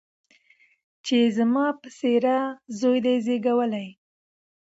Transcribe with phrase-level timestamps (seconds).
[1.05, 2.37] چي یې زما په څېره
[2.79, 3.87] زوی دی زېږولی